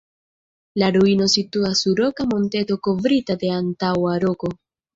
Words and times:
La 0.83 0.87
ruino 0.95 1.27
situas 1.33 1.83
sur 1.85 2.01
roka 2.05 2.27
monteto 2.33 2.79
kovrita 2.89 3.39
de 3.47 3.55
antaŭa 3.61 4.19
roko. 4.29 4.55